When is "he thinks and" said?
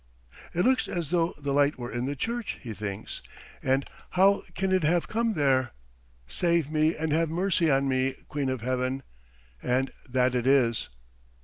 2.63-3.87